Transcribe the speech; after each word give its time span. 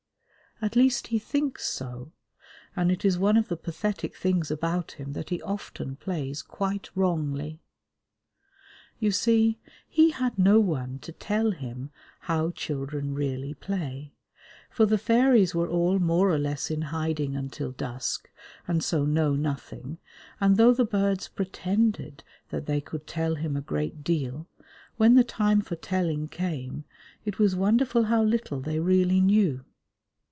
At 0.63 0.75
least 0.75 1.07
he 1.07 1.17
thinks 1.17 1.67
so, 1.67 2.11
and 2.75 2.91
it 2.91 3.03
is 3.03 3.17
one 3.17 3.35
of 3.35 3.47
the 3.47 3.57
pathetic 3.57 4.15
things 4.15 4.51
about 4.51 4.91
him 4.91 5.13
that 5.13 5.31
he 5.31 5.41
often 5.41 5.95
plays 5.95 6.43
quite 6.43 6.91
wrongly. 6.93 7.59
You 8.99 9.09
see, 9.09 9.57
he 9.89 10.11
had 10.11 10.37
no 10.37 10.59
one 10.59 10.99
to 10.99 11.13
tell 11.13 11.49
him 11.49 11.89
how 12.19 12.51
children 12.51 13.15
really 13.15 13.55
play, 13.55 14.13
for 14.69 14.85
the 14.85 14.99
fairies 14.99 15.55
were 15.55 15.67
all 15.67 15.97
more 15.97 16.29
or 16.29 16.37
less 16.37 16.69
in 16.69 16.83
hiding 16.93 17.35
until 17.35 17.71
dusk, 17.71 18.29
and 18.67 18.83
so 18.83 19.03
know 19.03 19.33
nothing, 19.35 19.97
and 20.39 20.57
though 20.57 20.75
the 20.75 20.85
birds 20.85 21.27
pretended 21.27 22.23
that 22.51 22.67
they 22.67 22.79
could 22.79 23.07
tell 23.07 23.33
him 23.33 23.57
a 23.57 23.61
great 23.61 24.03
deal, 24.03 24.47
when 24.97 25.15
the 25.15 25.23
time 25.23 25.61
for 25.61 25.75
telling 25.75 26.27
came, 26.27 26.83
it 27.25 27.39
was 27.39 27.55
wonderful 27.55 28.03
how 28.03 28.21
little 28.21 28.59
they 28.61 28.79
really 28.79 29.19
knew. 29.21 29.65